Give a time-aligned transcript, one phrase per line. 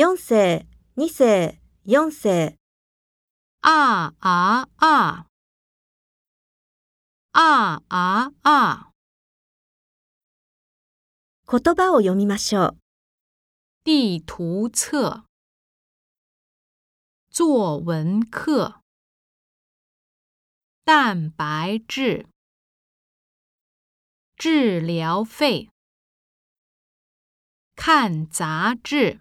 [0.00, 0.66] 4世、
[0.96, 2.56] 2世、4世、
[3.60, 5.26] あああ
[7.34, 8.90] あああ！
[11.46, 12.76] 言葉を読みましょう。
[13.84, 15.26] 地图册、
[17.30, 18.80] 作文课、
[20.86, 22.24] 蛋白质、
[24.38, 25.68] 治疗费、
[27.76, 29.20] 看杂志。